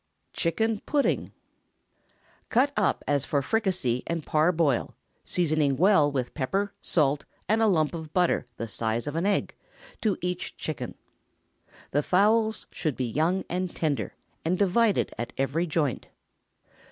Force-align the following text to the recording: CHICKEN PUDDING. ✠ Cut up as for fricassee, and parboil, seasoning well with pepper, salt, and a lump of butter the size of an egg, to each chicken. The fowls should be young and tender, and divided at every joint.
CHICKEN 0.33 0.79
PUDDING. 0.87 1.27
✠ 1.27 1.31
Cut 2.49 2.71
up 2.75 3.03
as 3.07 3.23
for 3.23 3.43
fricassee, 3.43 4.01
and 4.07 4.25
parboil, 4.25 4.95
seasoning 5.25 5.77
well 5.77 6.11
with 6.11 6.33
pepper, 6.33 6.73
salt, 6.81 7.23
and 7.47 7.61
a 7.61 7.67
lump 7.67 7.93
of 7.93 8.11
butter 8.11 8.47
the 8.57 8.65
size 8.67 9.05
of 9.05 9.15
an 9.15 9.27
egg, 9.27 9.53
to 10.01 10.17
each 10.23 10.57
chicken. 10.57 10.95
The 11.91 12.01
fowls 12.01 12.65
should 12.71 12.95
be 12.95 13.05
young 13.05 13.45
and 13.47 13.75
tender, 13.75 14.15
and 14.43 14.57
divided 14.57 15.13
at 15.19 15.33
every 15.37 15.67
joint. 15.67 16.07